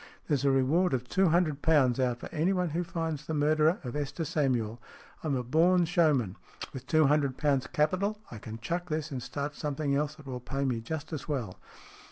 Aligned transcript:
There's 0.27 0.43
a 0.43 0.49
reward 0.49 0.95
of 0.95 1.07
two 1.07 1.27
hundred 1.29 1.61
pounds 1.61 1.99
out 1.99 2.17
for 2.17 2.29
anyone 2.31 2.69
who 2.71 2.83
finds 2.83 3.23
the 3.27 3.35
murderer 3.35 3.77
of 3.83 3.95
Esther 3.95 4.25
Samuel. 4.25 4.81
I'm 5.23 5.35
a 5.35 5.43
born 5.43 5.85
showman. 5.85 6.37
With 6.73 6.87
two 6.87 7.05
hundred 7.05 7.37
pounds 7.37 7.67
capital 7.67 8.17
I 8.31 8.39
can 8.39 8.57
chuck 8.57 8.89
this 8.89 9.11
and 9.11 9.21
start 9.21 9.53
some 9.53 9.75
thing 9.75 9.93
else 9.95 10.15
that 10.15 10.25
will 10.25 10.39
pay 10.39 10.65
me 10.65 10.81
just 10.81 11.13
as 11.13 11.27
well." 11.27 11.59